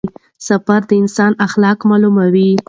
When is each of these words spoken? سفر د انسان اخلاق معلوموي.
سفر 0.47 0.81
د 0.89 0.91
انسان 1.01 1.31
اخلاق 1.47 1.79
معلوموي. 1.89 2.51